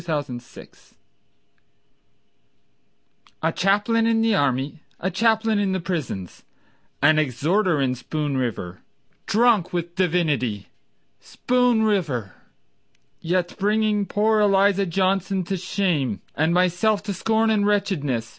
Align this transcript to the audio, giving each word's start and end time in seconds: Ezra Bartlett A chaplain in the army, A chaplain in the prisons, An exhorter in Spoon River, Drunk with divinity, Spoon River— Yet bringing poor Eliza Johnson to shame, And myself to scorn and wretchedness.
Ezra 0.01 0.15
Bartlett 0.15 0.93
A 3.43 3.51
chaplain 3.51 4.07
in 4.07 4.23
the 4.23 4.33
army, 4.33 4.81
A 4.99 5.11
chaplain 5.11 5.59
in 5.59 5.73
the 5.73 5.79
prisons, 5.79 6.41
An 7.03 7.19
exhorter 7.19 7.79
in 7.79 7.93
Spoon 7.93 8.35
River, 8.35 8.81
Drunk 9.27 9.71
with 9.71 9.93
divinity, 9.93 10.69
Spoon 11.19 11.83
River— 11.83 12.33
Yet 13.23 13.55
bringing 13.59 14.07
poor 14.07 14.39
Eliza 14.39 14.87
Johnson 14.87 15.43
to 15.43 15.55
shame, 15.55 16.21
And 16.35 16.51
myself 16.51 17.03
to 17.03 17.13
scorn 17.13 17.51
and 17.51 17.67
wretchedness. 17.67 18.27